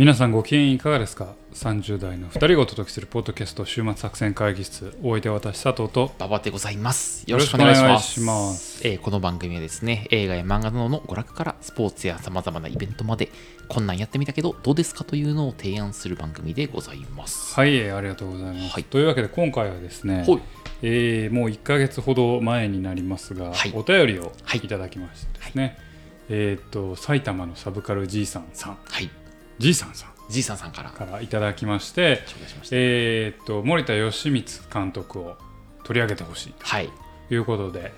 [0.00, 7.30] 皆さんご機嫌いかがですか ?30 代の2人がお届けするポッドキャスト週末作戦会議室お相手は私佐藤と馬場でございます。
[7.30, 8.80] よろしくお願いします。
[8.88, 13.28] えーこの番組はですね、映画や漫画などの娯楽からスポーツや様々なイベントまで、
[13.68, 17.54] こんなんやってみたけどどうですかというのを提案する番組でございます。
[17.54, 20.40] はいえーありがとうございます、はいというわけで今回はですね、ほい。
[20.80, 25.76] えーもう1ヶ月ほど前になりますが、はいお便りをはいいただきましてですね、
[26.30, 29.10] えっ、と埼玉のサブカルじいさんさんはい。
[29.60, 32.76] じいさんさんじいさんさんからからいただきまして紹介しました。
[32.78, 35.36] えっ、と森田義満監督を
[35.84, 36.88] 取り上げてほしいはい。
[37.28, 37.92] ということで、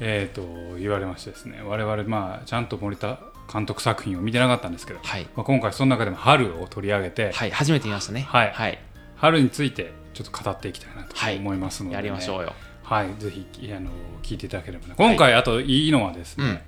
[0.00, 3.20] えー、と言われましてですね我々まあちゃんと森田
[3.52, 5.22] 監督作品を見てなかったんですけど、はい。
[5.36, 7.50] まあ、今回その中でも春を取り上げて、はい。
[7.52, 8.22] 初めて見ましたね。
[8.22, 8.78] はいはい。
[9.14, 12.54] 春についてちょっと語っていきたいなとはい思いますので、やりましょうよ。
[12.82, 13.90] はい、ぜひあの
[14.24, 16.58] 聞いていただければな今回あといいのはですね、うん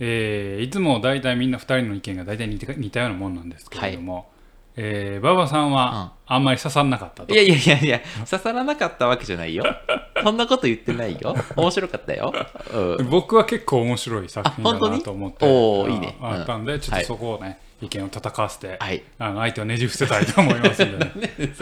[0.00, 4.30] えーいつも大体みんな2人の意見が大体似て似たようなもんなんですけれども、
[4.76, 9.64] えー馬場さんはあんまり刺さんなかったと、いやいやいやいや、刺さらなかったわけじゃないよ。
[10.22, 11.36] そんなこと言ってないよ。
[11.54, 12.32] 面白かったよ。
[12.72, 13.10] うん。
[13.10, 15.46] 僕は結構面白い作品だなと思って。
[15.46, 16.16] あおーいいね。
[16.20, 17.04] あったんでちょっとはい。
[17.04, 19.02] そこをね、意見を戦わせて、はい。
[19.18, 21.54] あの相手をねじ伏せたいと思いますんで、 ね、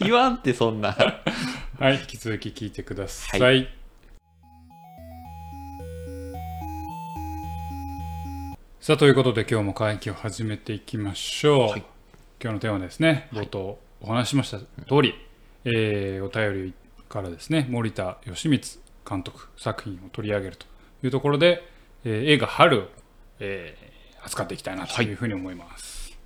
[0.00, 0.96] 言わんってそんな。
[1.78, 3.52] はい引き続き聞いてください、は
[8.82, 11.84] さあということで今日も会議を始めていきましょう、はい。
[12.42, 13.28] 今日のテーマですね。
[13.32, 14.66] 冒頭お話ししました通
[15.02, 15.14] り、
[15.64, 16.74] えーお便り
[17.08, 18.60] からですね森田義満
[19.08, 20.66] 監督作品を取り上げると
[21.04, 21.62] いうところで、
[22.04, 22.88] えー映画「春を」
[23.38, 26.18] えー扱っていきたいなというふうに思います、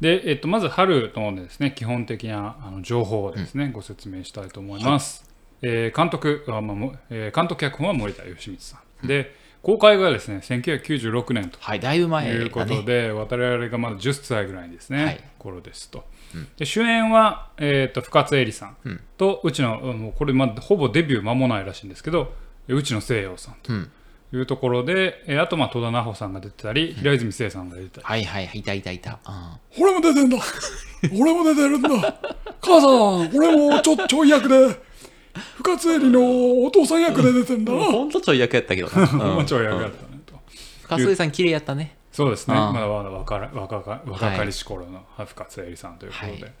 [0.00, 5.30] で、えっと、まず春のですね基本的なあの情報をですね、ご説明したいと思います、
[5.62, 11.80] えー監督は、まあもえー監督脚本は森田義満さん、で公開がですね1996年とはい。
[11.80, 12.64] だいぶ前というこ。
[12.64, 16.04] とで、我々がまだ10歳ぐらいですね、はい頃ですと。
[16.56, 22.32] で主演は、えー、と深津絵里さんうんと、うちの、うんもうこれ、まだほぼデビュー間もないらしいんですけど、
[22.68, 23.90] うちの西洋さんとうん。
[24.32, 28.58] いうところで、えーあと、まあ、戸田奈穂さんが出てたり、平泉聖さんが出てたり、はいはいはい。
[28.58, 29.18] いたいたいた。
[29.78, 29.84] うん。
[29.84, 30.38] 俺も出てんだ
[31.18, 31.90] 俺も出てるんだ
[32.60, 34.76] 母さん俺もちょちょい役で
[35.56, 39.06] 深津絵里のお父さん役で出てんだなほんとちょい役やったけどな。
[39.06, 40.34] もううんちょい役だったねと。
[40.82, 41.96] 深津絵さん綺麗やったね。
[42.12, 46.52] そうですね、まだまだ若ら若か若かりし頃の深津絵里さんということで、はい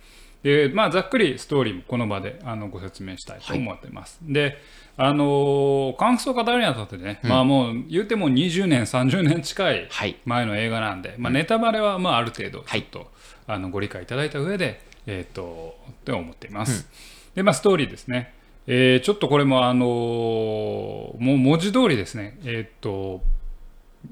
[0.44, 4.18] でまあ、ざっくりストーリーもこの場であのご説明したいと思ってます。
[4.20, 4.58] で、
[4.98, 10.16] あのー感想を語るにあたってね、まあもう言うても20年、30年近いはい。
[10.26, 13.10] 前の映画なんで、まあ、ネタバレはまあある程度はいちょっと、
[13.46, 16.88] あのご理解いただいた上で、えー、とって思っています。
[17.34, 18.34] で、まあ、ストーリーですね。
[18.66, 23.22] えーちょっとこれも、あのーもう文字通りですね、えー、と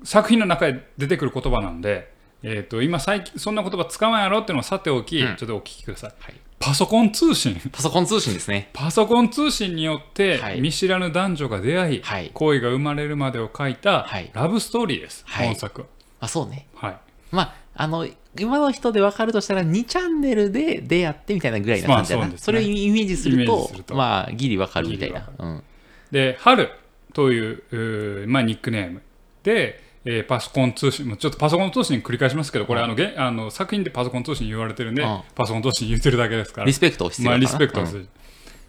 [0.05, 5.37] 作品の中で出てくる言葉なんで、えー、と今最近そんな言葉使わんやろっていうのをさておき、うん。
[5.37, 6.13] ちょっとお聞きください。
[6.19, 6.35] はい。
[6.59, 7.61] パソコン通信。
[7.73, 8.71] パソコン通信ですね。
[8.73, 10.61] パソコン通信によってはい。
[10.61, 12.31] 見知らぬ男女が出会い、はい。
[12.33, 14.31] 恋が生まれるまでを書いたはい。
[14.33, 15.47] ラブストーリーです、はい。
[15.47, 15.87] 本作は。
[16.21, 16.67] あ、そうね。
[16.75, 16.97] はい。
[17.31, 18.07] まあ、あの、
[18.39, 22.23] 今の人で分かるとしたら2チャンネルで出会ってみたいなぐらいな感じだな。
[22.23, 25.29] まあそねそれをイメージすると、まあ、ギリ分かるみたいな。
[25.39, 25.63] うん。
[26.11, 26.71] で、春
[27.13, 29.03] というまあ、ニックネーム
[29.43, 37.39] で、えーパソコン通信、ちょっとパソコン通信繰り返しますけど、これ、あのげあの作品でパソコン通信言われてるんで、うんパソコン通信言ってるだけですから、リスペクトを必要まあ。
[37.39, 38.09] リスペクトをすうんる。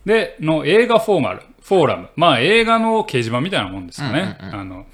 [0.06, 4.38] で、の映画フォーマル、フォーラム、まあ、映画の掲示板みたいなもんですかね。
[4.40, 4.86] うんうんうんあの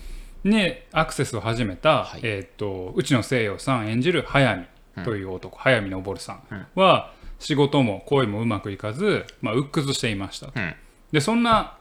[0.44, 10.48] にアクセスを始めた、はいえーっと内野聖陽さん演じる速水という男、速水昇さんは、仕事も恋もうまくいかず、まあ、鬱屈していました。
[10.48, 10.74] うん
[11.12, 11.78] でそんな、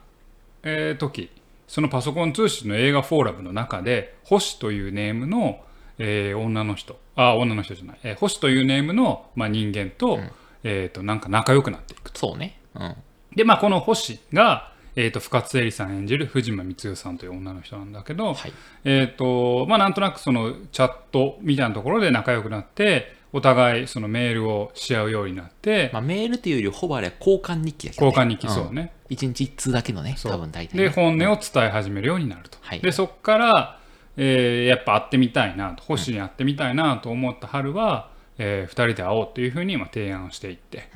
[0.62, 1.30] えー時
[1.66, 5.60] そのパソコン通信の映画フォーラムの中で星というネームの、
[5.98, 10.18] えー女の人あ女の人じゃない、えー星というネームの、まあ、人間と,、
[10.64, 12.58] えー、となんか仲良くなっていくとそうね。
[12.74, 12.96] うん。
[13.36, 18.52] でまあこの星が、えー、と深津絵里さん演じる藤間光代さんという女の人なんだけど、はい。
[18.84, 28.08] えーとまあ、なんとなくそのチャットみたいなところで仲良くなってお互いそのメールをし合うようになって、まあ、メールというより、ほぼあれは交換日記だけど、ね。
[28.08, 29.14] 交換日記そうね、うん。
[29.14, 30.82] 一日一通だけのね、そう多分大体、ね。
[30.82, 33.80] で本音を伝え始めるようになると、はいでそこから、
[34.16, 40.90] えーやっぱ会ってみたいなと星に会ってみたいなと思った春は、え2人で会おうというふうにまあ提案をしていって、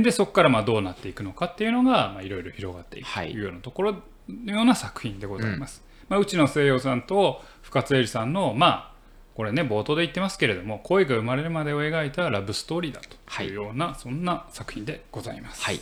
[0.00, 3.96] でそこからまあどうなっていくのかっていうのがまあいろいろ広がっていくとはいいうようなところ
[4.28, 5.82] のような作品でございます。
[6.08, 8.92] まあ、うちの西洋さんと深津絵里さんのまあ
[9.34, 15.62] これね冒頭で言ってますけれども恋が生まれるまでを描いたラブストーリーだというような、そんな作品でございます。
[15.62, 15.80] はい。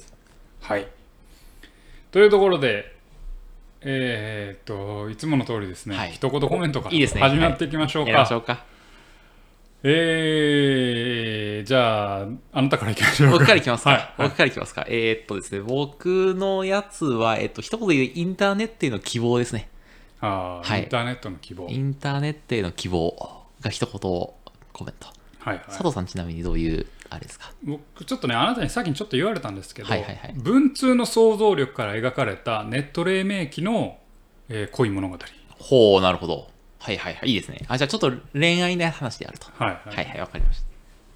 [0.61, 0.87] はい。
[2.11, 2.97] というところで、
[3.83, 8.11] えーっと、いつもの通りですね、はい一言コメントから始まっていきましょうか。
[8.11, 8.27] やり
[9.83, 13.91] えじゃああなたからいきましょうか僕からいきますか？
[13.91, 14.85] はいはい僕からいきますか？
[14.89, 19.69] えーっとですね、僕のやつは、えっと、一言で言うインターネットへの希望ですね。
[20.21, 24.37] あーはいインターネットの希望インターネットへの希望が一言コ
[24.85, 25.09] メント。
[25.39, 27.53] はいはい佐藤さんちなみにどういう、あれですか？
[27.65, 33.99] 僕ちょっとねあなたにさっきにちょっと言われたんですけど、はいはいはい文通の想像力から描かれたネット黎明期の、
[34.51, 35.17] えー恋物語
[35.59, 36.49] ほう、なるほど。
[36.81, 37.31] はいはいはい。
[37.31, 37.65] いいですね。
[37.69, 39.47] あ、じゃあちょっと恋愛の話であると。
[39.53, 40.67] はいはいはいはい、わかりました。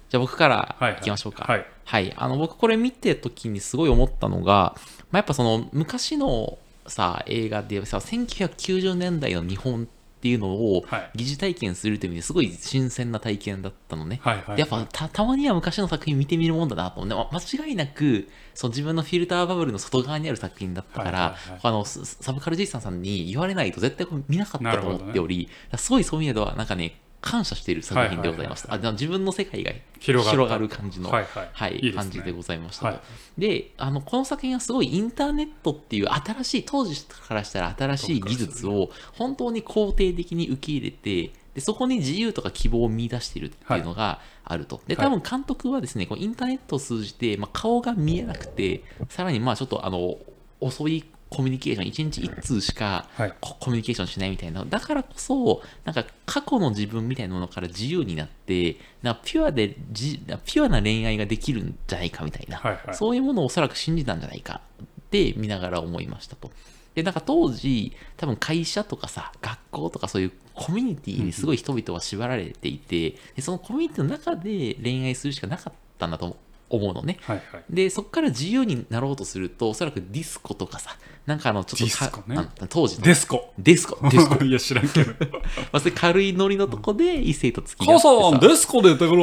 [0.09, 1.43] じゃあ僕からはいはいいきましょうか。
[1.43, 2.13] はいはい。
[2.15, 4.75] あの、僕これ見てる時にすごい思ったのが、
[5.11, 6.57] まあ、やっぱその昔の
[6.87, 9.85] さ、映画でさ、1990年代の日本っ
[10.25, 11.09] ていうのをはい。
[11.13, 14.19] 疑似体験するという意味ですごい新鮮な体験だったのね。
[14.23, 14.55] はいはいはい。
[14.55, 28.69] でやっぱたたまには昔の作品見てみるもんだなと思って、ま間違いなくその自分のフィルターバブルの外側にある作品だったから、はいはいはいあのササブカルジーさんさんに言われないと絶対見なかったと思っており、すごいそういう意味ではなんかね、感謝している作品でございました。
[28.69, 31.91] はいあ自分の世界が広がる感じの、はいはい。
[31.93, 33.01] 感じでございました
[33.37, 44.81] であの、この作品はすごいインターネットっていう新しい、当時からしたら新しい技術を本当に肯定的に受け入れて、でそこに自由とか希望を見出しているっていうのがあると。
[44.85, 45.07] で、はい。
[45.07, 50.17] 多分監督はですね、こうインターネットを通じて、まあ、顔が見えなくて、さらにまあちょっとあの
[50.59, 53.33] 遅いコミュニケーション、1日1通しかはい。
[53.41, 62.95] ココミュニケーションしないみたいな、だからこそ、なんか過去の自分みたいなものから自由になって、なピュアでじ、ピュアな恋愛ができるんじゃないかみたいな、はいはい。
[62.95, 64.61] そういうものをおそらく信じたんじゃないか。
[64.81, 66.51] って見ながら思いましたと。
[66.93, 76.37] で、なんか当時、多分会社とかさ、学校とかそういうコミュニティにすごい人々は縛られていて、でそのコミュニティの中で恋愛するしかなかったんだと
[76.69, 77.17] 思うのね。
[77.21, 84.43] はいはいで、そこから自由になろうとすると、おそらくディスコとかさ、なんかあの、ちょっとかディスコねあ当時のデスコディスコ、ディスコ。
[84.45, 85.39] いや知らんけど ま
[85.73, 89.21] あ、それ軽いノリのとこで異性と付き合母ってささん、デスコで言ったから。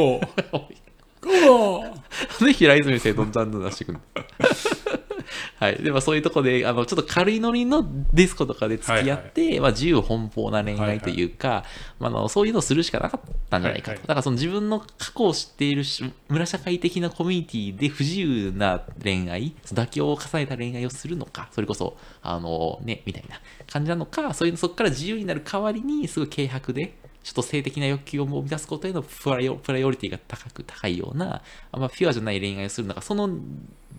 [1.23, 2.47] 母さん。
[2.47, 4.01] で、平泉聖とジャンル出してくる。
[5.59, 5.77] はい。
[5.77, 11.65] で、まあそういうとこで、あの、ちょっと軽いノリのディスコとかで付き合って、まあ自由奔放な恋愛というか、
[11.99, 13.91] まああの、そういうのをするしかなかったんじゃないかと。
[13.93, 14.87] はいはいだからその自分の過
[15.17, 23.41] 去を知っているし村社会的なコミュニティで不自由な恋愛、妥協を重ねた恋愛をするのか、それこそ、あのね、みたいな
[23.71, 33.31] 感じなのか、そういうのそこから自由になる代わりに、すごい軽薄で、ちょっと性的な欲求を満たすことへのプライオプライオリティが高く高いような、あんまピュアじゃない恋愛をするのか、その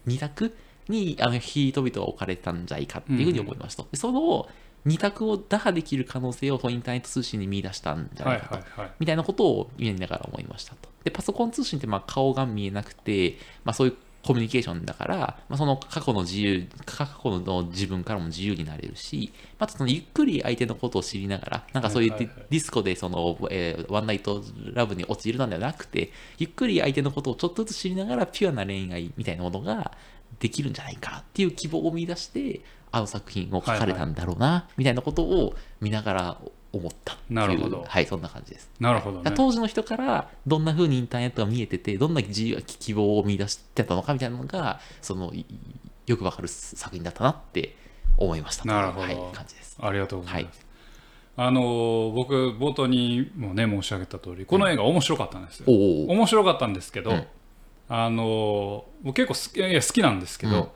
[0.05, 0.55] 二択
[0.87, 3.83] にあの人々は置かれたんじゃないかっていうふうに思いました。
[3.83, 4.47] でその
[4.85, 8.55] 二択を打破できる可能性をインターネット通信に見出したんじゃはないいかと。
[8.55, 10.89] はいはいみたいなことを見ながら思いましたと。
[11.03, 15.17] で、パソコン通信ってまあ顔が見えなくて、まあそういうコミュニケーションだから、
[15.49, 24.41] まあ、その過去の自由、過去の自分からも自由になれるし、またそのゆっくり相手のことを知りながら、なんかそういうディスコでその、えーワンナイト
[24.73, 29.91] ラブに陥るのではなくて、ゆっくり相手のことをちょっとずつ知りながらピュアな恋愛みたいなものが
[30.43, 32.59] できるんじゃないかっていう希望を見出して、
[32.91, 36.37] あの作品を書かれたんだろうな、みたいなことを見ながら
[36.73, 37.33] 思ったっていう。
[37.33, 37.85] なるほど。
[37.87, 38.69] はい、そんな感じです。
[38.77, 39.31] なるほどね。
[39.33, 45.45] 当時の人からどんな風にインターネットが見えててどんな自由希望を見出してたのかみたいなのがそのい
[46.07, 47.77] よくわかる作品だったなって
[48.17, 49.07] 思いましたなるほど。
[49.07, 49.77] はい、感じです。
[49.79, 50.65] ありがとうございます、
[51.37, 57.25] あのー僕冒頭にもね申し上げた通りこの映画面白かったんですよ、おお面白かったんですけど、うん
[57.89, 60.67] あの結構好きいや好きなんですけど、うん。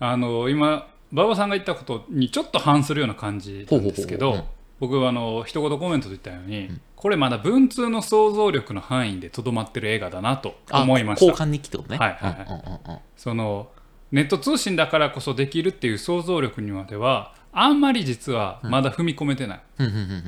[0.00, 4.46] あのー今馬場さんが言ったことにちょっと反するような感じなんですけど
[4.80, 11.26] 僕はあの一言コメントで言ったように、これまだ文通の想像力の範囲でとどまってる映画だなと思いました。
[11.26, 11.98] 交換日記ってことね。
[11.98, 12.46] はいはいはい。
[12.48, 12.98] うんうんうんうん。
[13.16, 13.68] その
[14.10, 19.60] ネット通信だからこそできるっていう想像力にまではあんまり実はまだ踏み込めてない、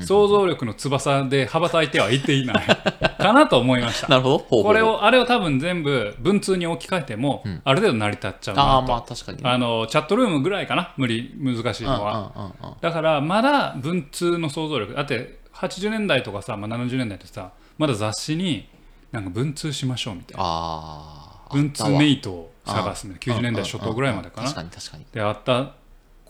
[0.04, 2.66] 想像力の翼で羽ばたいてはいっていない。
[3.18, 4.08] かなと思いました。
[4.08, 4.62] なるほど。
[4.62, 7.62] これをあれを多分全部文通に置き換えても、ん。
[7.64, 8.68] ある程度成り立っちゃうなと。
[8.68, 9.50] ああ、まあ確かにね。
[9.50, 10.92] あのチャットルームぐらいかな。
[10.98, 12.52] 無理難しいのは、
[12.82, 14.92] だからまだ文通の想像力。
[14.92, 18.68] だって80年代とかさ、まあ、70年代ってさまだ雑誌に
[19.12, 21.02] なんか文通しましょうみたいな。
[21.50, 23.40] 文通メイイトを探すみたいな。
[23.40, 24.48] 90年代初頭ぐらいまでかな。
[24.48, 25.06] 確かに確かに。
[25.12, 25.83] であった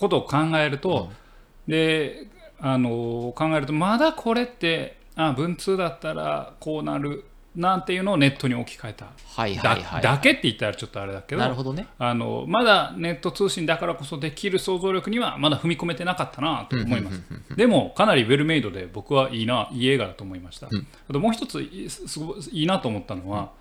[0.05, 1.11] ことを考えると、
[1.67, 2.27] で
[2.61, 7.25] あの考えるとまだこれってあ文通だったらこうなる
[7.57, 9.05] なんていうのをネットに置き換えた、
[9.37, 10.03] はいはいはい。
[10.03, 11.87] だだけって言ったらちょっとあれだけどなるほどね。
[11.99, 17.23] あのまだネット通信だからこそできる想像力にはまだ踏み込めてなかったなと思います。
[17.57, 23.53] でもかなりウェルメイドで僕はいいないい映画だと思いました、あともう一ついすごいいいなと思ったのは、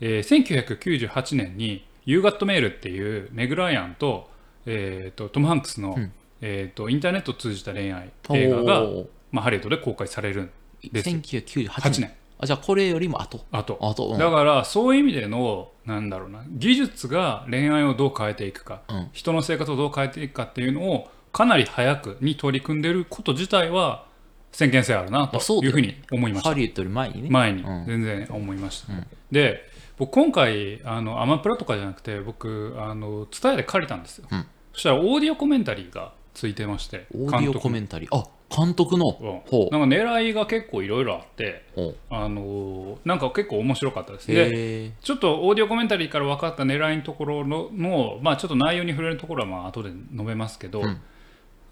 [0.00, 4.28] えー1998年に「ユーガットメール」っていうメグ・ライアンと,、
[4.68, 6.12] えー、とトム・ハンクスの、ん。
[6.40, 8.86] えー、とインターネットを通じた恋愛映画が
[9.30, 10.50] まあ、ハリウッドで公開されるん
[10.92, 12.00] です1998 8年。
[12.00, 12.12] 年。
[12.40, 13.44] あじゃあこれよりも後。
[13.50, 19.08] あと後、うん、だからそういう意味でのなんだろうな技術が恋愛をどう変えていくか、うん。
[19.12, 24.06] 人の生活をどう変えていくかっていうのをかなり早くに取り組んでること自体は
[24.52, 26.50] 先見性あるなというふうに思いました。
[26.50, 27.30] ハリウッドより前にね。
[27.30, 27.62] 前に。
[27.62, 27.84] うん。
[27.86, 29.06] 全然思いました、うん。
[29.30, 34.46] で僕今回あのアマプラとかじゃなくて僕あの伝えで借りたんですよ、うん
[34.78, 38.16] そしたらオーディオコメンタリーがついてましてオーディオコメンタリー。
[38.16, 39.08] あ監督の？
[39.10, 41.64] うなんか狙いが結構いろいろあって
[42.08, 44.28] あのなんか結構面白かったです。
[44.28, 51.00] でへえちょっとオーディオコメンタリーから分かった狙いのところのの、まあ、ちょっと内容に触れるところはまあ後で述べますけど、うん。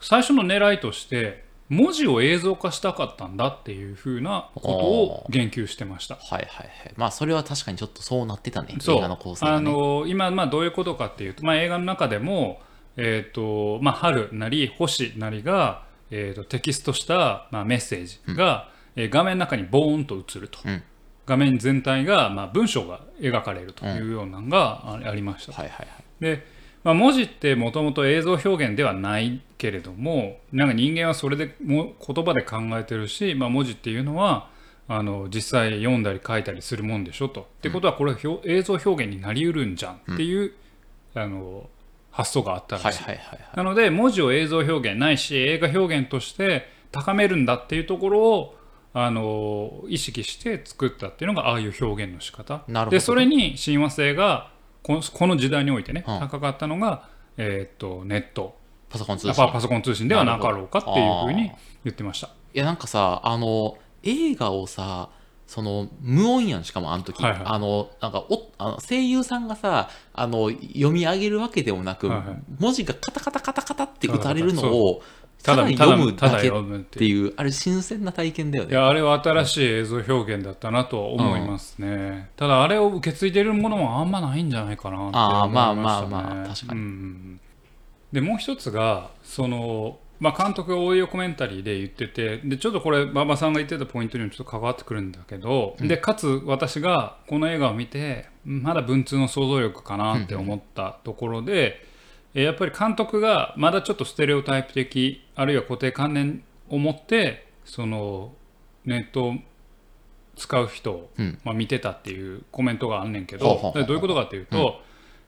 [0.00, 6.16] 最初の狙いとして文字を映像化したかったんだっていうふうなことを言及してました。
[6.16, 6.68] はいはいはい。
[6.96, 8.76] まあそれは確かにちょっとそうなってたね。
[8.76, 9.60] 映画の構成ね。
[9.60, 12.60] の今、まあ、どういうことかっていうと、まあ、映画の中でも、
[12.96, 20.82] えーとまあ、春なり星なりが、えー、とテキストした、まあ、メッセージが、えー画面の中にボーンと映ると、うん。
[21.26, 25.52] 画面全体が、まあ、文章が描かれるというようなのがあありました。
[25.52, 26.04] はいはいはい。
[26.20, 26.46] で、
[26.84, 34.50] まあ、文字ってもともと映像表現ではないけれどもなんか人間はそれでも言葉で考えてるし、まあ、文字っていうのは
[34.86, 37.40] あの実際読んだり書いたりするもんでしょと。
[37.40, 40.52] ってことはこれは表映像表現になりうるんじゃんっていう、
[41.14, 41.68] あの
[42.16, 43.04] 発想があったらしい。
[43.54, 48.56] なので文字を映像表現ないし映画表現として高めるんだっていうところを
[48.94, 52.64] あの意識して作ったっていうのがああいう表現の仕方。
[52.68, 52.90] なるほど。
[52.92, 54.50] でそれに親和性が
[54.82, 56.18] このこの時代においてね、うん。
[56.20, 57.06] 高かったのが、
[57.36, 58.56] えーっとネット。
[58.88, 59.34] パソコン通信。
[59.34, 61.52] パパソコン通信ではなかろうかっていうふうに
[61.84, 62.28] 言ってました。
[62.54, 65.10] いやなんかさあの映画をさ
[65.46, 67.42] その無音やんしかもあの時、はいはい。
[67.44, 72.42] あのなんかおあの声優さんがさあの読み上げるわけでもなく、はいはい。
[72.58, 75.02] 文字がカタカタカタカタって打たれるのそを
[75.42, 77.32] ただ読むただだけっていう。
[77.36, 78.70] あれ新鮮な体験だよね。
[78.70, 86.80] いやあれは新しい映像表現だったなとは思いますね、ただあれを受け継いでるものもあんまないんじゃないかなって思いました、ね、あーまあまあまあ確かに。
[86.80, 87.40] うんうんうん。
[88.12, 101.84] でもう一つがその、まあ、監督がオーディオコメンタリーで言っててでちょっとこれ馬場さんが言ってたポイントにもちょっと関わってくるんだけど、でかつ私がこの映画を見てまだ文通の想像力かなって思ったところで、
[102.34, 108.32] えやっぱり監督がまだちょっとステレオタイプ的あるいは固定観念を持ってその
[108.84, 109.34] ネットを
[110.36, 111.38] 使う人を、うん。
[111.44, 114.80] まあ、見てたっていうコメントがあんねんけどどういうことかっていうと、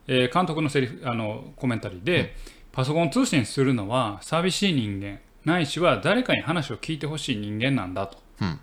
[0.07, 2.35] えー監督のセリフあのコメンタリーで、
[2.73, 5.19] パソコン通信するのは寂しい人間。
[5.45, 8.19] ないしは誰かに話を聞いてほしい人間なんだと。
[8.41, 8.61] うん。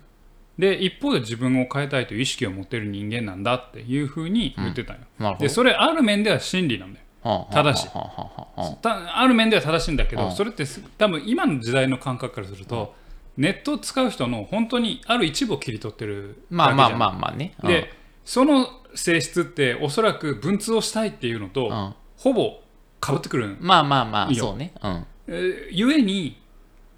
[0.58, 5.00] で一方で自分を変えたいという意識を持っている人間なんだっていうふうに言ってたよ。
[5.18, 5.48] なるほど。
[5.48, 7.48] でそれある面では真理なんだよ。
[7.52, 7.88] 正しい。
[7.88, 8.76] は
[9.14, 10.32] ある面では正しいんだけど、うん。
[10.32, 12.94] それってす多分今の時代の感覚からすると、
[13.36, 17.54] ネットを使う人の本当にある一部を切り取ってるまあまあまああまあね。
[17.62, 17.92] で
[18.24, 21.94] その性質っておそらく文通をしたいっていうのと、うんうん。
[22.16, 22.60] ほぼ
[23.00, 23.46] かぶってくる。
[23.48, 24.72] んまあまあまあそうね。
[24.82, 25.06] うん。
[25.28, 26.40] えーゆえに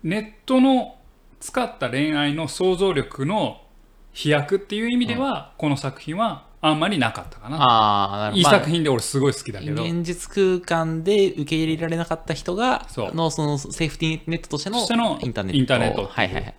[0.03, 0.97] ネットの
[1.41, 3.63] 使った恋愛の想像力の
[4.13, 7.57] 飛躍っていう意味では、この作品はあんまりなかったかな。
[7.59, 8.39] ああなるほど。
[8.39, 13.15] いいまあ作品で俺すごい好きだけど、現実空間で受け入れられなかった人がそう。
[13.15, 15.59] のそのセーフティーネットとしてのとしてのインターネット。
[15.59, 16.09] インターネットっていう。
[16.09, 16.45] はいはいはい。
[16.45, 16.55] だか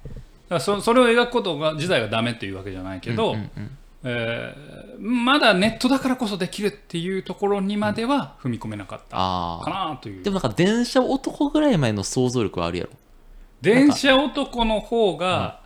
[0.50, 10.22] らそそれを描くことが自体がダメっていうわけじゃないけど、うんうんうんえーまだネットだからこそできるっていうところにまでは踏み込めなかったかあなという。
[10.22, 12.90] あでもなんか電車男ぐらい前の想像力はあるやろ。
[13.62, 15.62] 電車男の方が、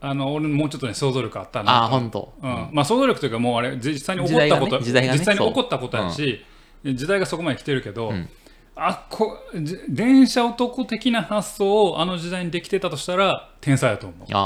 [0.00, 2.68] あの俺もうちょっとね想像力あったなああ本当うん。
[2.72, 6.44] まあ、想像力というかもうあれ実際に起こったこと、時代がね時代がね実際に起こったことやし、
[6.84, 8.28] 時代がそこまで来てるけど、ん
[8.76, 14.28] あこじ電車男的な発想をあの時代にできてたとしたら天才だと思う。
[14.32, 14.38] あ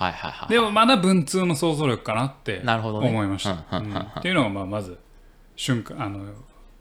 [0.00, 0.48] あはいはいはい。
[0.48, 3.08] でもまだ文通の想像力かなってなるほどね。
[3.08, 3.78] 思いました。
[3.78, 4.98] うんっていうのがまあまず
[5.56, 6.20] 瞬間あの、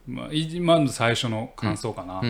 [0.07, 2.21] まあ、いまず最初の感想かな。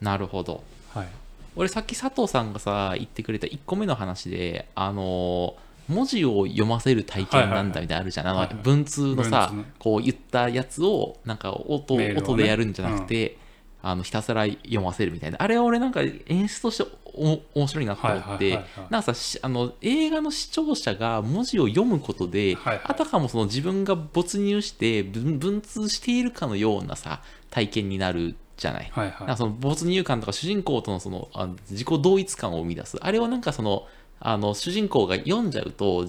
[0.00, 0.62] なるほど。
[0.94, 1.08] はい。
[1.56, 5.56] 俺さっき佐藤さんがさ言ってくれた1個目の話であの
[5.88, 8.56] 文字を読ませる体験なんだみたいなのあるじゃん、あはいはい。
[8.56, 12.14] の文通のさ、こう言ったやつをなんか音,、ね。
[12.16, 13.38] 音でやるんじゃなくて、
[13.82, 15.40] あのひたすら読ませるみたいな。
[15.40, 22.84] あれは俺なんか演出としてお面白いなと思って、なんかさしあの映画の視聴者が文字を読むことで、はいはい。
[22.84, 28.90] あたかもその自分が没入して文文通しているかのようなさ体験になるじゃない。
[28.92, 29.36] はいはい。
[29.36, 32.98] その没入感とか主人公とのそのあ自己同一感を生み出す。
[33.00, 33.86] あれをなんかその
[34.20, 36.06] あの主人公が読んじゃうと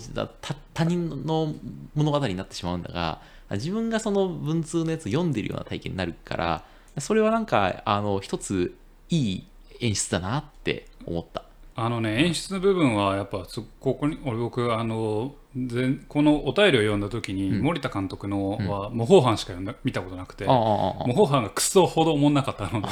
[0.73, 1.53] 他人の
[1.95, 6.63] 物語になってしまうんだが自分がその文通のやつ読んでるような体験になるから
[6.99, 8.75] それはなんかあの一つ
[9.09, 9.47] いい
[9.79, 11.48] 演出だなって思った。
[11.81, 22.87] あのね演出の部分はやっぱそここに俺僕あの全このお便りを読んだ時に、森田監督のは模倣犯しか読んだ見たことなくて、模倣犯がクソほどおもんなかったので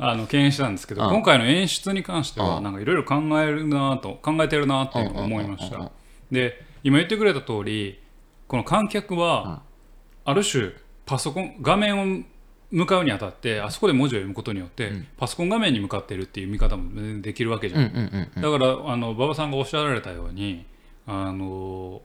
[0.00, 5.92] あの敬遠してたんですけど、うん今回の演出に関してはうんなんかいろいろ考えるなと考えてるなっていうのを思いましうんうんうんた
[6.32, 8.00] で今言ってくれた通り
[8.48, 9.62] この観客は
[10.24, 10.72] ある種
[11.06, 12.24] パソコン画面を
[12.74, 17.82] 向かうにあたってあそこで文字を読むことによって、パソコン画面に向かっているっていう見方もできるわけじゃん。
[17.82, 18.42] うんうんうんうん。
[18.42, 20.66] だからあの馬場さんがおっしゃられたように
[21.06, 22.02] あの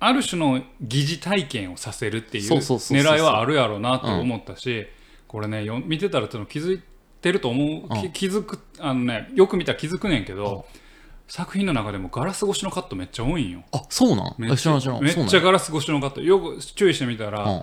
[0.00, 4.88] ある種の疑似体験をさせるっていう狙いはあるやろうなと思ったし、
[5.28, 6.82] これねよ見てたら気づい
[7.20, 10.66] てると思う、き気づくあのねよく見たら気づくねんけど、
[11.28, 13.62] 作品の中でもガラス越しのカットめっちゃ多いんよ。
[13.70, 14.34] あそうなん？
[14.36, 16.20] めっめっちゃガラス越しのカット。
[16.20, 17.62] よく注意してみたら、うん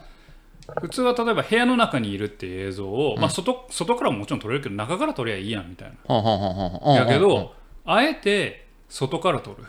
[0.82, 6.96] 普通は例えば部屋の中にいるっていう映像を、まあ、外外からももちろん撮れるけど中から撮りゃいいやんみたいな。
[6.96, 7.54] やけはど
[7.86, 9.64] あえて外から撮る。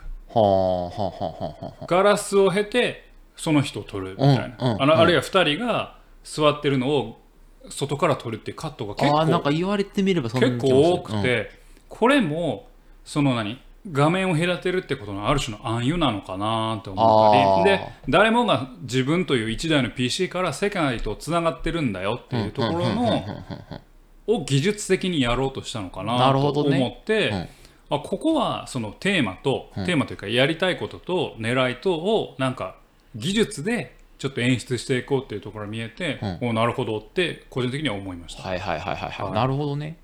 [1.87, 7.21] ガラスを経てその人を撮るみたいな、うんうんあのあるいは2人が座ってるのを
[7.69, 11.51] 外から撮るっていうカットが結あーなん構か言われてみれば結構多くて、
[11.89, 12.69] これも
[13.05, 17.79] その何画面を隔てるってことのある種の暗喩なのかなって思ったり。
[17.79, 23.25] で誰もが自分という一台の PC から世界とつながってるんだよっていうところの
[24.27, 26.77] を技術的にやろうとしたのかななとるほどね。
[26.77, 27.49] 思って、うん。
[27.93, 32.77] あここはそのテーマと、テーマというかやりたいことと狙いとをなんか
[33.17, 38.43] 技術でちょっと演出していこうっていうところが見えて、おなるほどって個人的には思いました。
[38.55, 39.33] いはいはいはいはいはい、はい。
[39.33, 39.97] なるほどね。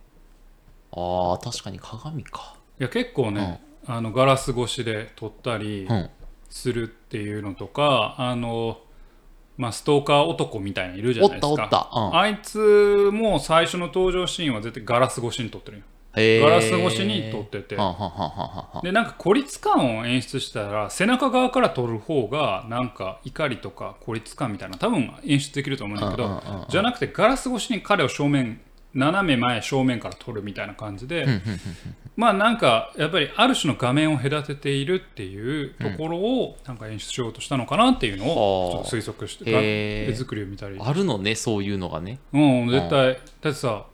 [0.92, 2.56] ああ確かに鏡か。
[2.78, 6.11] や結構ね、あのガラス越しで撮ったりうん。
[6.49, 8.78] するっていうのとか、あの
[9.57, 11.49] まあ、ストーカー男みたいなのいるじゃないですか。
[11.49, 11.90] おったおった。
[11.93, 12.17] うん。
[12.17, 15.84] あいつも最初の登場シーンは絶対ガラス越しに撮ってるよ。
[16.17, 17.76] ガラス越しに撮ってて。
[17.76, 26.67] でなんか孤立感を演出したら背中側から撮る方がなんか怒りとか孤立感みたいな多分演出できると思うんだけど、うんうんうんうん。
[26.69, 28.61] じゃなくてガラス越しに彼を正面
[28.97, 31.26] 斜め前正面から撮るみたいな感じで、
[32.17, 39.45] まあなんかやっぱりある種の画面を隔てているっていうところをなんか演出しようとしたのかなっていうのをちょっと推測して、
[40.09, 40.78] 絵作りを見たり。
[40.80, 42.19] あるのねそういうのがね。
[42.32, 43.87] うん絶対だってさ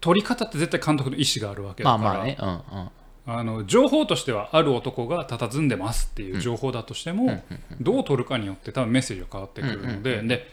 [0.00, 2.38] 撮り方って絶対監督の意思があるわけだから、まあまあね。
[2.40, 2.90] うんうん。
[3.30, 7.42] あの情報としてはある男が佇んでますっていう情報だとしても、
[7.78, 10.50] どう取るかによって多分メッセージが変わってくるので,、で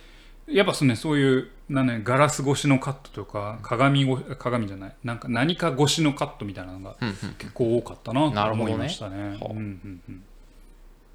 [0.48, 6.96] やっぱそ,、ね、そういうなん、ね、ガラス越しのカットとか鏡ご鏡じゃないなんか何か越しのカットみたいなのが
[7.38, 9.40] 結構多かったなと思いましたね。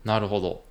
[0.05, 0.65] なるほど。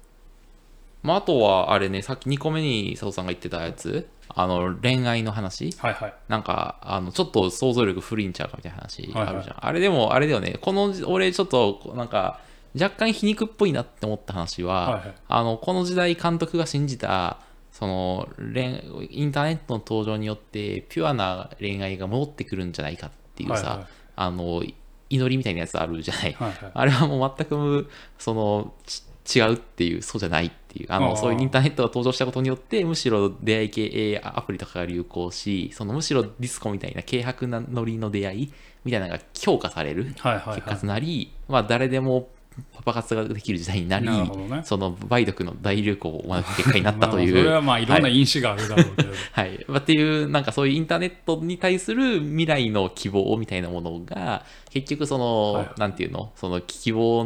[1.02, 5.72] まあ、あとは、あれね、さっき2個目に佐藤さんが言ってたやつ、あの、恋愛の話。
[5.78, 6.13] はいはい。
[6.28, 9.36] なんか、あの、ちょっと想像力古いんちゃうかみたいな話はいはい。
[9.36, 9.65] あるじゃん。
[9.65, 12.41] あれでも、あれだよね、この、俺ちょっと、なんか、
[12.80, 15.15] 若干皮肉っぽいなって思った話は、はいはい。
[15.28, 17.39] あの、この時代監督が信じた、
[17.80, 23.88] その恋インターネットの登場によってピュアな恋愛が戻ってくるんじゃないかっていうさ、はいはい。
[24.18, 24.63] あの
[25.10, 26.72] 祈りみたいなやつあるじゃない、はいはい。
[26.74, 29.04] あれはもう全くそのち
[29.39, 42.30] 違うっていうそうじゃないっていうあのそういうインターネットが登場したことによってむしろ出会い系アプリとかが流行しそのむしろディスコみたいな軽薄なノリの出会いみたいなのが評価されるはいはい結果はとなり、まあ、誰でも
[42.74, 44.62] パパ活ができる時代になりね。
[44.64, 49.66] その梅毒の大流行を招く結果になったという、まあそれはまあいろんな因子があるだろうけど、 はい。
[49.68, 55.80] まあっていう、なんかそういうインターネットに対する未来の希望みたいなものが、結局その、はいはい。
[55.80, 57.26] なんていうの、その希望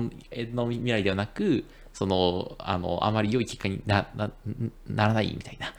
[0.54, 4.32] の未来ではなく、その、あの、あまり良い結果になな
[4.88, 5.74] ならないみたいな。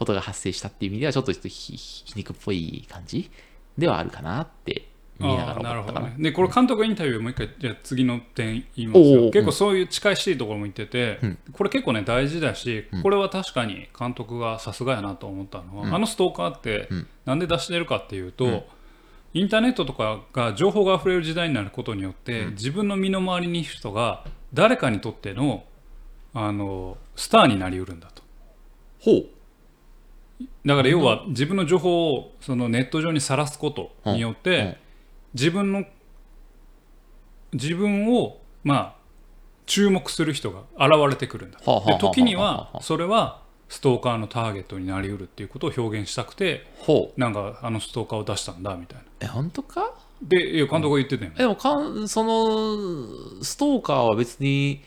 [0.00, 3.30] ことが発生したっていう意味では、ちょっと皮肉っぽい感じ
[3.76, 4.88] ではあるかなって
[5.20, 6.06] 見ながああなら思ったかな。
[6.06, 6.22] るほどね。
[6.30, 9.30] で、これ監督インタビューもう一回、じゃあ次の点言いますよ。
[9.30, 18.66] 結構そういう近いしいところも言ってて、うんこれ結構ね大事だし、これは確かに監督がさすがやなと思ったのは、あのストーカーってうんなんで出してるかっていうと、
[19.32, 25.64] インターネットとかが情報が溢れる時代になることによって、自分の身の回りにいる人が誰かにとっての
[26.32, 28.22] あのスターになりうるんだと。
[29.00, 29.26] ほう。
[30.64, 34.76] だから要は自分の情報をそのネット上にさらすことによって、うんうん
[35.34, 35.84] 自分の
[37.52, 38.94] 自分をまあ
[39.66, 41.58] 注目する人が現れてくるんだ。
[41.64, 47.20] はあで時にはそれはストーカーのターゲットになりうるっていうことを表現したくてほう。
[47.20, 49.04] なんかあのストーカーを出したんだみたいな。
[49.20, 49.92] え、本当か？
[50.22, 51.36] で監督が言ってたよね。
[51.38, 54.82] えでもかん、その、ストーカーは別に、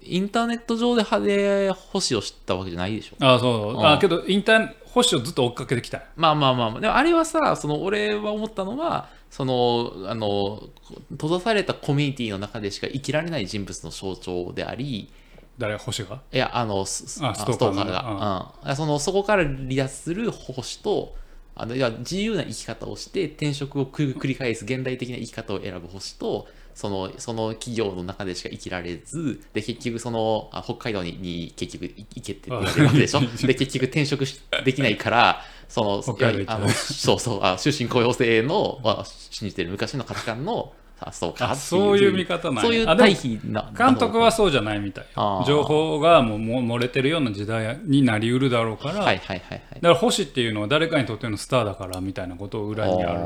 [0.00, 3.16] インターネット上で派手星を知ったわけじゃないでしょ？
[3.20, 3.86] あそう、うん。
[3.86, 6.02] あけどインター星をずっと追っかけてきた。
[6.16, 6.70] まあまあまあ。
[6.70, 10.62] まあ、でもあれはさ、その俺は思ったのは、その、あの、
[11.10, 15.10] 閉ざされたコミュニティの中でしか生きられない人物の象徴であり、
[15.58, 16.20] 誰星が？
[16.32, 17.84] いや、あの、スああストーカーの。
[17.86, 21.16] が、うん、その、そこから離脱する星と、
[21.60, 26.46] あのいや自由な生き方をして転職をく繰り返す現代的な生き方を選ぶ星と
[26.78, 33.20] そのその企業の中でしか生きられずで結局そのあ北海道にに結局行けって言われるわけでしょ？
[33.48, 36.02] で結局転職しできないからその
[36.46, 41.54] あのそうそうあ終身雇用制のあ信じてる昔の価値観のあそうか。
[41.54, 42.62] そういう見方なんや。
[42.62, 45.04] そういう対比な監督はそうじゃないみたい。
[45.46, 49.60] 情報がもうも漏れてるような時代になりうるだろうから、はいはいはいはい。
[49.74, 53.20] だから星っていうのは誰かにとってのスターだからみたいなことを裏にある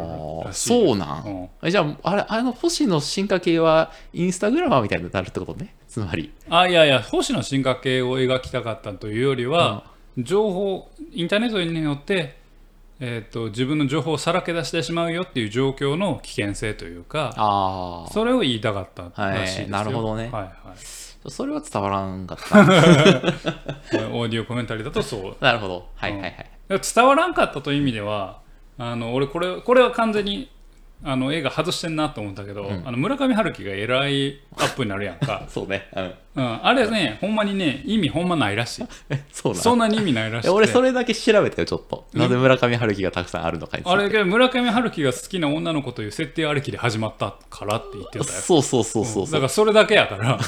[0.45, 1.49] らしいそうなん、うん。
[1.63, 5.75] えじゃああれあの星の進化系はインスタグラマーみたいになるってことね？
[5.89, 6.33] つまり。
[6.51, 9.85] あいやいや星の進化系を描きたかったというよりは、
[10.19, 12.42] 情報インターネットによって、
[13.05, 20.31] えー、と自分の情報をさらけ出してしまうよっていう状況の危険性というかあそれを言いたかったらしいですよ、はいなるほどね。
[20.31, 20.53] はいはい。
[21.25, 22.61] あそれは伝わらんかった。
[22.63, 25.45] オーディオコメンタリーだとそう。
[25.45, 25.89] なるほど。
[25.97, 26.35] はいはいはい、
[26.69, 28.39] 伝わらんかったという意味では
[28.79, 30.49] あの俺これこれは完全に
[31.03, 32.83] あの映画外してんなと思ったけど、ん。
[32.87, 35.89] あの村上春樹がえらいアップになるやんか、 そうね。
[35.97, 38.85] うんうん、あれねほんまにね意味ほんまないらしい。
[39.11, 39.63] えそうなん？
[39.63, 42.07] そんなに意味ないらしいえ俺それだけ調べたよちょっと。
[42.15, 48.25] なぜ村上春樹がたくさんあるのかあれけど村上春樹が好きな女の子という設定ありきで始まったからって言ってたよ。
[48.25, 49.33] そうそうそうそうそう。
[49.33, 50.39] だからそれだけやから。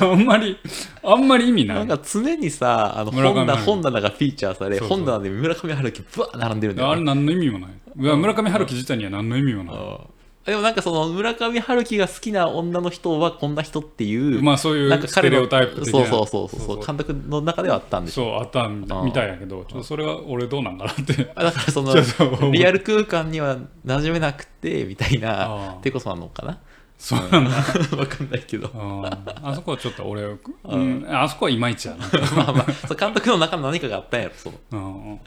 [0.00, 0.56] あんまり
[1.02, 4.98] あんまり意味なないんか常にさあの本棚本棚がフィーチャーされそうそう。
[4.98, 9.98] 本棚で村上春樹ぶわー並んでるんだよ、あれね、何の意味もない、村上春樹自体には何の意味もない、うん
[10.44, 15.92] でもなんかその村上春樹が好きな女の人はこんな人っていう、まあそういうステレオタイプ的な。
[15.92, 21.32] そうそうそうそうそう監督の中ではあったんでしょそうあったみたいみたいやけどちょっとそれは俺どうなんかなって。
[21.34, 21.94] あだからその
[22.52, 26.58] リアル空間には馴染めなくてみたいあなーってことなのかな？
[26.98, 27.50] そうなんだ。
[27.96, 28.70] わかんないけど。
[28.74, 29.54] ああ。
[29.54, 34.58] そこはちょっと俺、うん、あそこはいまいちやな、まあまあ監督の中の何かがあったんやろその。
[34.72, 35.10] うん。
[35.10, 35.20] うん、っ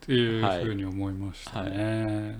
[0.00, 2.38] ていうふうに思いましたね、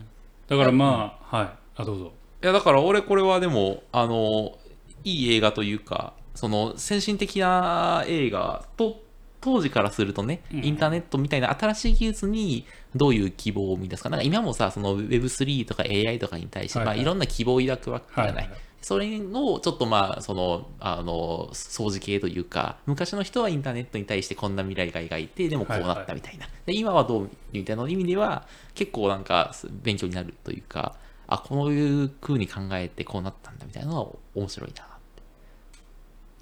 [0.53, 1.51] だからまあはい。
[1.77, 2.13] あどうぞ。
[2.43, 4.59] いやだから俺これはでもあの
[5.05, 9.01] いい映画というかその先進的な映画と
[9.41, 10.65] 当時からするとね、うん。
[10.65, 18.51] インターネットみたいな新しい技術にどういう希望を生み出すか、なんか今もさ、その Web3 とか AI とかに対して、まあ、いろんな希望を抱くわけじゃない。
[18.83, 26.49] はいはいそれをちょっとまあ、その、あの、掃除系というか、昔の人はインターネットに対してこんな未来が描いて、でもこうなったみたいな。
[26.67, 30.97] で今はどうみたいな意味では、結構なんか勉強になるというか、
[31.29, 34.87] あ、こういう風に考えてこうなったんだみたいなのは面白いな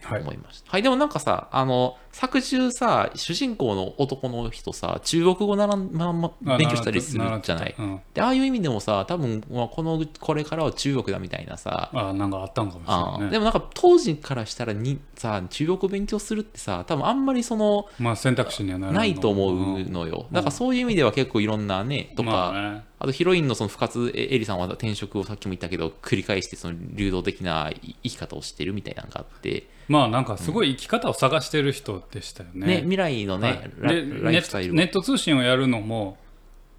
[0.02, 0.70] はい思いました。
[0.70, 7.74] はい、でもなんかさ、あの、作中さ、主人公の男の人さ、中国語ならんままあ勉強したりするじゃない。
[7.78, 22.90] うん、で、ああいう意味でもさ、多分、まあ、この、これからは中国だみたいなさ、あなんかあったんかもしれあないねでもなんか当時からしたらにさ中国語勉強するってさ多分あんまりそのまあ選択肢にはないと思うのよ、だからそういう意味では結構いろんなねとか、まあね。
[23.02, 32.66] あとヒロインのその深津絵里さんは転職をさっきも言ったけど繰り返してその流動的な生き方をしてるみたいなのがあって、まあなんかすごい生き方を探してる人でしたよね。
[32.66, 34.74] ね未来のね、ラでラネイフスタイルを。
[34.74, 36.18] ットネット通信をやるのも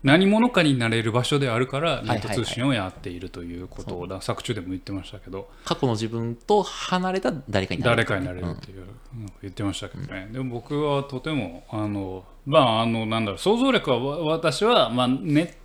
[0.04, 5.50] 何者かになれる場所であるからいネット通信をやっているということを、だから作中でも言ってましたけど。
[5.64, 8.84] 過去の自分と離れた誰かになる誰かになれるっていうの
[9.28, 15.58] を言ってましたけどね、でも僕はとてもあのまああのなんだろう想像力はわ私はまあね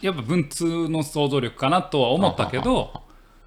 [0.00, 3.02] やっぱ文通の想像力かなとは思ったけど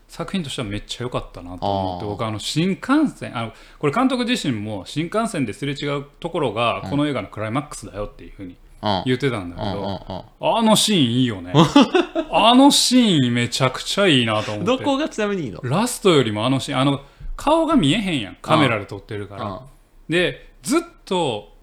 [0.08, 9.04] 作品としてはめっちゃ良かったなと思って僕あの新幹線あのこれ監督自身も新幹線ですれ違うところがこの映画のクライマックスだよっていうふうにうん。
[9.06, 10.58] 言ってたんだけうんうんど、うん。
[10.58, 11.52] あのシーンいいよね。
[12.32, 14.78] あのシーンめちゃくちゃいいなと思って。
[14.78, 15.60] どこがちなみにいいの？
[15.63, 17.02] ラストよりもあのシーンあの
[17.36, 18.38] 顔が見えへんやん。
[18.41, 19.60] カメラで撮ってるから、うん。
[20.10, 21.54] でずっと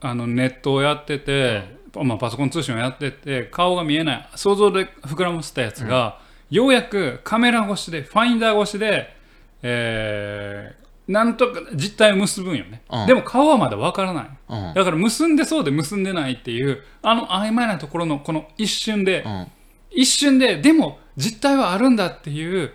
[0.00, 4.28] あのネットをやってて、まあ、パソコン通信をやってて顔が見えない。
[4.34, 6.18] 想像で膨らませたやつが、
[6.50, 9.14] ようやくカメラ越しでファインダー越しで、
[9.62, 13.06] えーなんとか実態を結ぶんよね、うん。
[13.06, 14.28] でも顔はまだわからない。
[14.48, 14.74] うん。
[14.74, 19.46] だから結んでそうで結んでないっていうあの曖昧なところのこの一瞬で、うん。
[19.92, 22.72] 一瞬ででも実態はあるんだっていう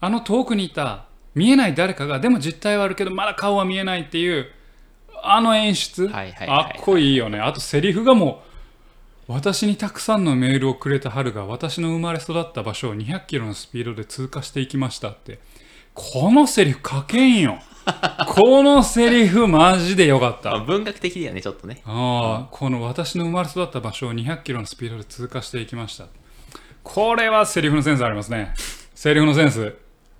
[0.00, 4.48] あの遠くにいた見えない誰かがでも実態はあるけどまだ顔は見えないっていう
[5.22, 6.74] あの演出、はいはいはいはい。
[6.74, 7.40] あっこいいよね。
[7.40, 8.51] あとセリフがもう
[9.32, 15.40] 私にたくさんのメールをくれた春が私の生まれ育った場所を200キロのスピードで通過していきましたって。
[15.94, 17.58] このセリフ書けんよ。
[18.28, 20.50] このセリフマジでよかった。
[20.50, 21.82] まあ文学的だよねちょっとね。
[21.84, 26.06] ああ、この私の生まれ育った場所を200キロのスピードで通過していきました。
[26.82, 28.54] これはセリフのセンスありますね。
[28.94, 29.74] セリフのセンス、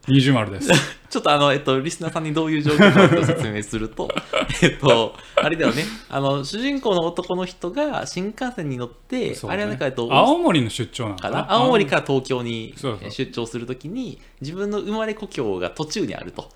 [0.09, 0.71] 二重丸です。
[1.09, 4.09] ちょっとあの、えっと、リスナーさんにどういう状況かを説明すると、
[4.63, 11.53] えっと、あれだよね、あの、主人公の男の人が新幹線に乗って、ねあれはなんか、えっと、青森の出張なのかな？
[11.53, 12.75] 青森から東京に
[13.11, 16.49] 出張するときに、自分の生まれ故郷が途中にあると。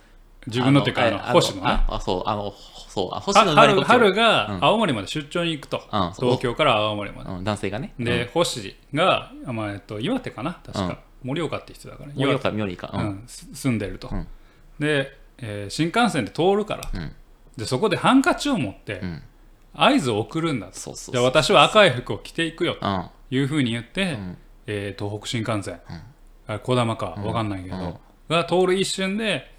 [0.46, 1.62] 自分のっていうか、あの、あ星野ね。
[1.64, 2.54] ああ、そう、あの、
[2.88, 3.54] そう、あ星野。
[3.54, 7.30] 春春うがん青森まで出張に行くと、うん東京から青森まで。
[7.30, 7.94] うん、男性がね。
[7.98, 12.91] で、星が、まあえっと、岩手かな、確か、盛岡って人だから、うん、盛岡、妙理か。
[12.95, 13.07] ううん。
[13.09, 13.25] ん。
[13.27, 14.09] す住んでると。
[14.12, 14.27] うん。
[14.79, 17.12] で、えー新幹線で通るから、うん。
[17.57, 19.23] でそこでハンカチを持ってうん。
[19.75, 23.07] 合図を送るんだじゃあ私は赤い服を着ていくよとうん。
[23.31, 24.39] いうふうに言って、ん。
[24.67, 25.81] えー東北新幹線、
[26.49, 26.55] うん。
[26.55, 27.95] あ小玉か分かんないけど、うん。
[28.29, 29.51] が通る一瞬で、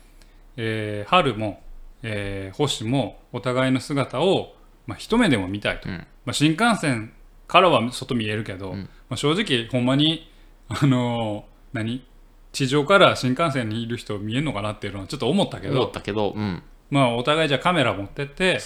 [0.58, 1.62] えー春も、
[2.04, 4.56] えー星もお互いの姿を、
[4.88, 5.96] まあ、一目でも見たいと、うん。
[6.26, 7.14] まあ、新幹線
[7.48, 8.78] からは外見えるけど、ん。
[9.10, 10.30] まあ、正直ほんまに
[10.70, 12.04] あのー何？
[12.52, 16.64] 地上から新幹線にいる人見えるのかなっていうのはちょっと思ったけ思っど、たけど、うん。
[16.90, 18.60] まあ、お互いじゃあカメラ持ってって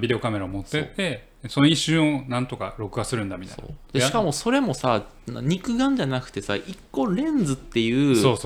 [0.00, 3.64] ビデオカメラ持ってってその一瞬をなんとか録画するんだみたいな。
[3.92, 8.36] でしかもそれもさ肉眼じゃなくてさ一個レンズっていうそ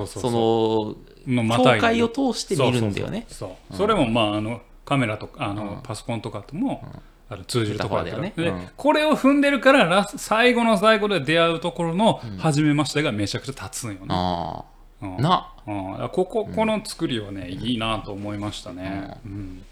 [1.26, 3.26] の境界を通して見るんだよね。
[3.28, 5.82] それもまああのカメラとかあの、うん。
[5.82, 6.82] パソコンとかとも、
[7.30, 8.32] あの通じるところだけどね。
[8.36, 8.68] でうん。
[8.76, 14.64] これを踏んでるからラス最後の最後で出会うところの初めましてがめちゃくちゃ立つんよね、あ
[15.02, 15.16] うん。
[15.16, 15.54] うん、だか
[15.98, 19.62] らこここの作りはね、いいなと思いましたね、うん。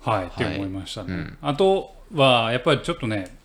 [0.00, 1.38] はいって思いましたね、うん。
[1.40, 3.36] あとはやっぱりちょっとね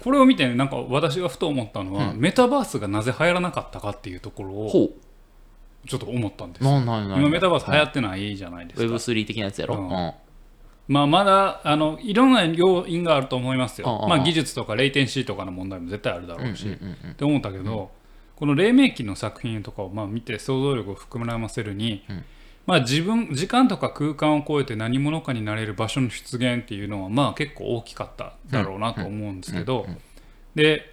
[0.00, 4.90] これを見てなんか私がふと思ったのは、メタバースがなぜ流行らなかったかっていうところをほ
[5.86, 6.72] ちょっと思ったんですうよ。
[6.72, 7.16] なんなんな。
[7.16, 10.14] ん今メタバース流行ってないじゃないですか、Web3 的なやつやろ、ううんん
[10.88, 17.90] まあ、まだあのいろんな要因があると思いますよ、まあ、技術とかレイテンシーとかの問題も絶対あるだろうし、って思ったけど、
[18.36, 22.24] この黎明期の作品とかをまあ見て想像力を膨らませるに、うん。
[22.66, 29.86] まあ、自分時間とか空間を超えて何者かになれる場所の出現っていうのはまあ結構大きかっただろうなと思うんですけど、
[30.56, 30.92] で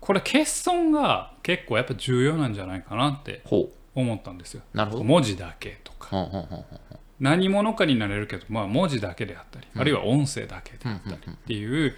[0.00, 4.62] これ欠損が結構やっぱ重要なんじゃないかなってほ思ったんですよ。
[4.74, 6.08] 文字だけとか。
[6.08, 11.94] ほうほうほうほう何者かになれるけど、まあ、文字だけであったり、あるいは音声だけであったりっていう、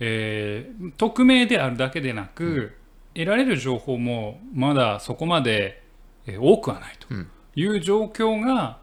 [0.00, 2.76] えー匿名であるだけでなく、
[3.14, 5.82] 得られる情報もまだそこまで、
[6.26, 7.30] えー多くはないとうん。
[7.56, 8.78] いう状況が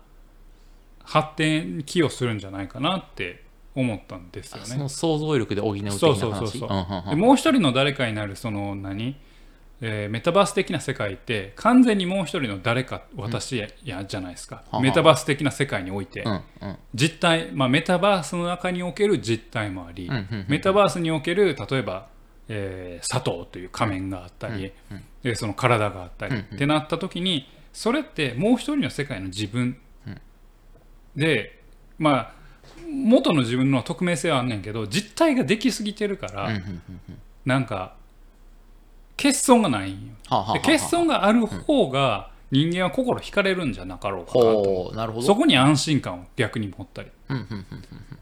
[1.03, 3.43] 発展に寄与するんじゃないかなって
[3.75, 4.65] 思ったんですよね。
[4.65, 5.99] その想像力で補う的な話？
[5.99, 6.69] そうそうそうそう。
[6.69, 7.09] うんうんうん。
[7.11, 9.15] でもう一人の誰かになるその何、
[9.87, 16.77] えーメタバース的な世界って完全にもう一人の誰か私や,、じゃないですか、メタバース的な世界において、うんうん。
[16.95, 20.45] 実態、まあ、メタバースの中における実態もあり、うんうんうん。
[20.47, 22.07] メタバースにおける例えば、
[22.47, 24.71] えー佐藤という仮面があったり、
[25.21, 26.55] でその体があったり、うんうん。
[26.55, 29.77] ってなった時にそれってもう一人の世界の自分、
[31.15, 31.61] で
[31.99, 32.31] まあ
[32.89, 37.19] 元の自分の匿名性はあんねんけど実態ができすぎてるから、うんうんうんうん。
[37.45, 37.95] なんか
[39.17, 39.99] 欠損がないんよ。
[40.27, 44.63] はあはあはあで欠損がある方が人間は心惹かれるんじゃなかろうかなと。
[44.63, 45.25] ほうなるほど。
[45.25, 47.65] そこに安心感を逆に持ったりうんうんうん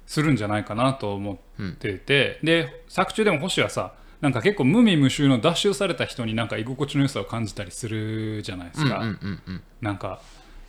[0.05, 8.99] するんじゃないかなと思ってて、で作中でも星はさなんか結構無味無臭の脱臭された人になんか居心地の良さを感じたりするじゃないですか。
[8.99, 9.61] うんうんうんうん。
[9.81, 10.21] なんか。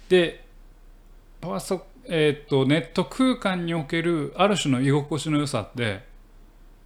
[0.09, 0.45] で
[1.41, 6.05] パソ、えーっとネット空間におけるある種の居心地の良さって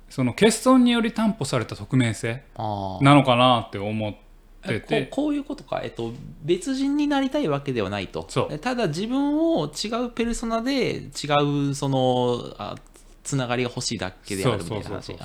[0.09, 8.27] その欠損により担保された匿名性なのかなって思ってこてこういうことか、えっと、別人になりたいわけではないと。
[8.29, 8.59] そう。
[8.59, 12.75] ただ自分を違うペルソナで違うそのあ
[13.23, 15.16] つながりが欲しいだけであるみたいな話。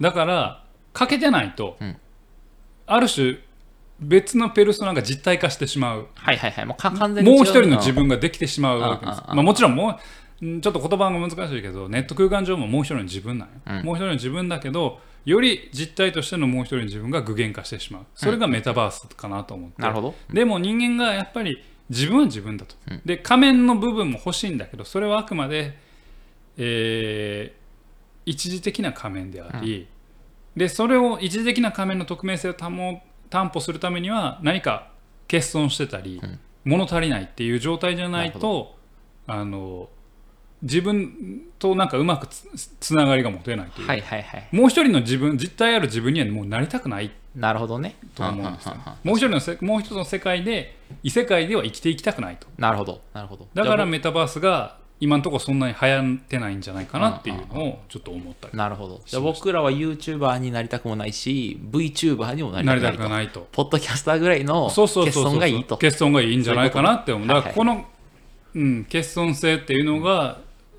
[0.00, 1.96] だからかけてないと、うん。
[2.86, 3.38] ある種
[4.00, 6.08] 別のペルソナが実体化してしまう。
[6.14, 6.66] はいはいはい。
[6.66, 9.22] もうか完全に違もう一人の自分ができてしまうわけです。
[9.28, 9.96] まあ、もちろんもうん
[10.42, 13.84] ちょっと言葉が難しいけどネット空間上ももう一人の自分なんよ、うん。
[13.84, 18.06] もう一人の自分だけどより実体としてのもう一人の自分が具現化してしまう。
[18.14, 20.14] それがメタバースかなと思って、なるほど。
[20.32, 23.02] でも人間がやっぱり自分は自分だと、うん。
[23.04, 25.78] で仮面の部分も欲しいんだけどそれはあくまで、
[26.56, 27.62] えー
[28.24, 29.88] 一時的な仮面であり、
[30.56, 33.00] でそれを一時的な仮面の匿名性を保
[33.30, 34.92] 担保するためには何か
[35.26, 36.38] 欠損してたり、うん。
[36.64, 38.76] 物足りないっていう状態じゃないと
[39.26, 39.88] あの
[40.62, 42.46] 自分となんかうまくつ
[42.80, 44.48] つながりが持てないという、はいはいはい。
[44.52, 47.10] もう一人の自分実体ある自分にはもうなりたくない。
[47.34, 47.96] なるほどね。
[48.14, 48.74] と思うんですよ。
[49.02, 52.46] もう一人のせもう一つの世界で異世界では生きていきたくないと。
[52.58, 53.48] なるほどなるほど。
[53.54, 58.52] だからメタバースが今のところそんなに流行ってないんじゃないかなっていうのをちょっと思ったり。
[58.54, 59.00] あなるほど。
[59.04, 63.02] じゃあ僕らは YouTuber になりたくもないし VTuber にもなりたくないと。
[63.02, 63.48] くないと。
[63.50, 65.24] ポッドキャスターぐらいの欠そうそうそうそう。
[65.32, 65.76] 損がいいと。
[65.76, 67.26] 欠損がいいんじゃないかなって思う。
[67.26, 67.84] だからこの、
[68.54, 70.38] うん、欠損性っていうのが、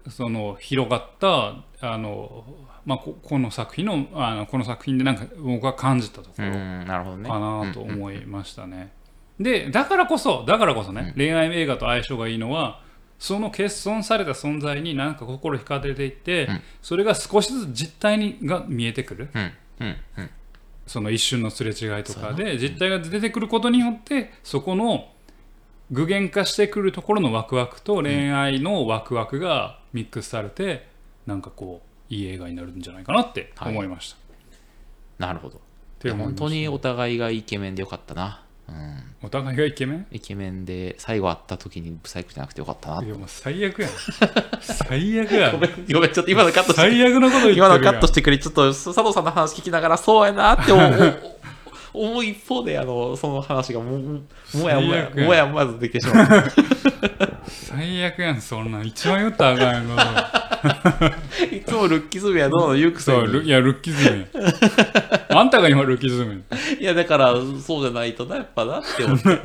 [0.10, 2.44] その広がったあの、
[2.86, 7.30] まあ、ここの作品のあのこの作品でなんか僕は感じたとこうろんなるほどね。
[7.30, 8.92] かなと思いましたね。
[9.40, 12.82] でだからこそだからこそね、恋愛映画と相性がいいのは
[13.18, 16.62] その欠損された存在になんか心惹かれていって、ん。
[16.82, 19.30] それが少しずつ実態にが見えてくる。
[19.34, 20.30] うんうんうん。
[20.86, 25.08] その一瞬のすれ違いとかで実態が出てくることによってそこの
[25.92, 30.88] 具現化してくるところのワクワクと恋愛のワクワクがミックスされて
[31.26, 34.16] なんかこういい映画になるんじゃないかなって思いまし
[35.20, 35.26] た。
[35.26, 35.62] なるほど。
[36.04, 38.44] い本当にお互いがイケメンでよかったな。
[38.68, 39.04] うん。
[39.24, 40.08] お互いがイケメン？
[40.12, 43.92] イケメンで最後会った時にブサイクじゃなくてよかったないやもう最悪やん。
[44.62, 45.52] 最悪やん。
[45.54, 46.82] ごめんごめんちょっと今のカットして。
[46.82, 47.58] 最悪のこと言ってるやん。
[47.58, 51.20] 今のカットしてくれちょっと佐藤さんの話聞きながらそうやなって思う。
[51.94, 54.00] お 思う一方であのその話がもう
[54.58, 56.44] もやもやもやもやとできてしまう
[57.76, 58.86] 最悪やんそんなん。
[58.88, 61.10] 一番言ったらあかんや
[61.52, 64.28] ん いつもルッキズムやどうの言うくせそういやルッキズム
[65.30, 66.44] あんたが今ルッキズム
[66.80, 69.30] いやだからそうじゃないとなやっぱなって思って。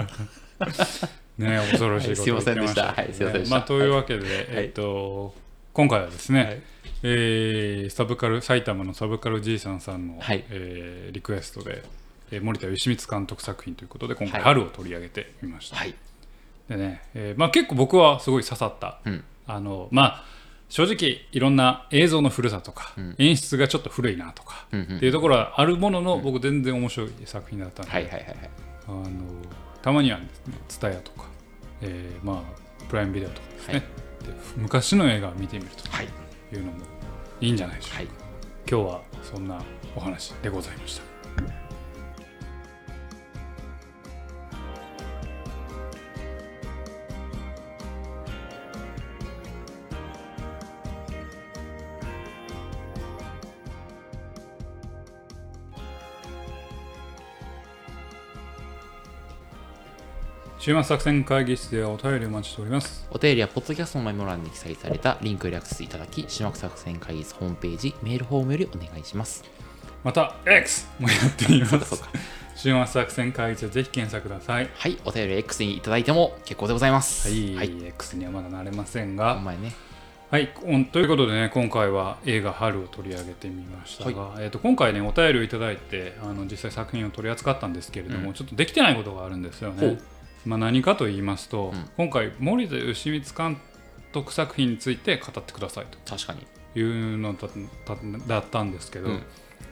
[1.38, 2.82] ね恐ろしいことはいすいませんでした。
[2.82, 3.56] 言ってはいすいませんでした。
[3.56, 4.24] まあ、というわけで、
[4.62, 5.34] えっと、
[5.72, 6.62] 今回はですね、はい。
[7.04, 10.44] えーサブカル埼玉のサブカルじいさんさんの、はい。
[10.50, 11.82] えーリクエストで、
[12.32, 14.54] えー森田義満監督作品ということで今回はい。
[14.54, 15.94] 春を取り上げてみました、はい
[16.68, 19.24] でね、えーまあ、結構僕はすごい刺さった、うん。
[19.46, 20.24] あのまあ
[20.68, 23.14] 正直いろんな映像の古さとか、ん。
[23.18, 28.36] 演出がちょっと古いなとか、うんうんっていうところはあるものの、僕全然面白い作品だったので、はいはいはいはい。
[28.86, 29.08] あの
[29.80, 31.24] たまにはですね、ツタヤとか、
[31.80, 33.82] えーまあ、プライムビデオとかですね、はい。
[33.82, 36.08] で昔の映画を見てみるはい。
[36.50, 36.78] というのも
[37.40, 37.96] いいんじゃないでしょうか。
[37.98, 38.08] はい。
[38.70, 39.62] 今日はそんな
[39.96, 41.07] お話でございました。
[60.68, 63.08] 週末作戦会議室ではお便りお待ちしております。
[63.10, 69.44] お便りはポッドキャストのメモ欄に記載されたリンクよりアクセスいただき、種目作戦会議室ホームページ、メールフォームよりお願いします。
[70.04, 72.04] また X もやってみます。
[72.54, 74.68] 週末作戦会議室でぜひ検索ください。
[74.74, 77.30] はい、お便り X にいただいても結構でございます。
[77.30, 79.72] はい、はい、X にはまだなれませんおが、前ね。
[80.30, 89.96] はい、うんということでね、今回は映画春を取り上げてみましたが、えー、と今回ね、お便りをいただいて、あの実際作品を取り扱ったんですけれども、うんちょっとできてないことがあるんですよね。
[90.46, 93.60] まあ、何かと言いますと、うん今回、森田義満監
[94.12, 96.46] 督作品について語ってください確かに。
[96.74, 96.82] とい
[97.14, 97.34] うの
[98.26, 99.22] だったんですけど、うん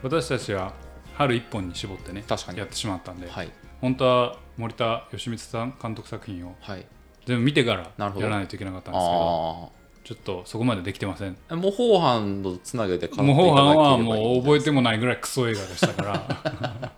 [0.02, 0.72] 私たちは
[1.14, 3.50] 春一本に絞ってね、確かにやってしまったんで、はい。
[3.80, 6.86] 本当は森田義満さん監督作品をはい。
[7.24, 11.36] 全部見てからやらないといけなかったんですけど、あちょっとそこまでできてません。
[11.48, 11.56] あ。
[11.56, 16.92] 模倣犯とつなげて模倣犯はもう覚えててもないぐらいクソ映画でしたから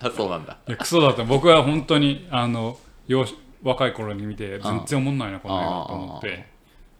[0.00, 0.58] あ そうなんだ。
[0.78, 6.46] クソだった僕は本当にあの幼少若い頃に見て全然おもんないなこの映画と思って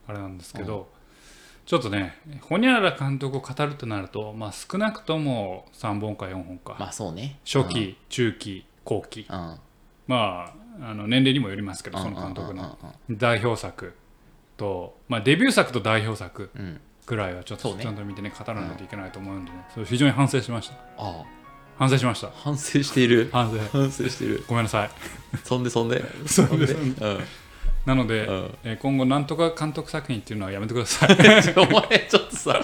[0.07, 0.89] あれなんですけど
[1.67, 7.39] ちょっとねほにゃらら監督を語るとなると、まあ、少なくとも3本か4本か、まあそうね。
[7.45, 9.27] 初期中期後期。
[9.29, 12.79] まああの年齢にもよりますけどその監督の
[13.11, 13.95] 代表作
[14.57, 16.51] と、まあ、デビュー作と代表作。
[17.05, 20.75] ぐらいはちょっとちゃんと見てね語らないといけないと思うんでね、それ非常に反省しました。
[20.75, 21.42] ああ。
[21.83, 23.29] 反省しました反省している？
[23.33, 24.45] 反省反省してる。
[24.47, 24.91] ごめんなさい
[25.43, 26.05] そんでそんで？
[26.27, 27.05] そんでそんで。
[27.05, 27.21] うん。
[27.85, 31.11] なので、うんえー今後なんとか監督作品っていうのはやめてください
[31.59, 32.61] お前ちょっとさ、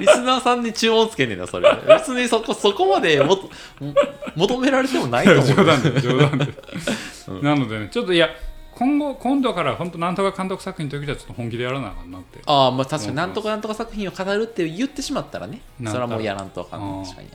[0.00, 1.70] リスナーさんに注文つけんねんな、それ。
[1.86, 3.38] 別にそこ、そこまでも
[4.34, 5.46] 求められてもないと思う。
[5.46, 6.46] 冗談で冗談で、
[7.42, 8.30] なのでねちょっといや
[8.74, 17.28] 今後今度から本当なんとか監督作品の時はちょっと本気でやらなあかんなってああ、まあ確かになんとかなんとか作品を語るって言ってしまったらね、それはもうやらんとあかん確かに。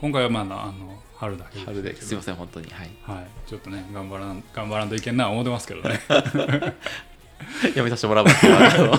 [0.00, 1.64] 今回はまああの春だけうん。
[1.66, 2.70] 春ですいません、本当に。
[2.70, 2.90] はい。
[3.02, 3.26] はい。
[3.48, 6.00] ちょっとね頑張らん頑張らんといけんな思ってますけどね。
[7.74, 8.92] やめさせてもらうわけはあるけど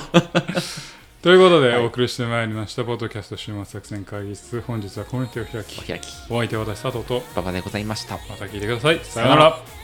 [1.22, 4.62] ということで、お送りしてまいりましたポッドキャスト週末作戦会議室。
[4.62, 7.24] 本日はこの手を開きお開き、お相手は私佐藤と。
[7.34, 8.16] 馬場でございました。
[8.30, 9.00] また聞いてください。
[9.04, 9.79] さよなら